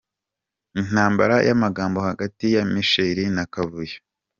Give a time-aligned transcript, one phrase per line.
[0.81, 3.97] Intambara y’amagambo hagati ya misheri na kavuyo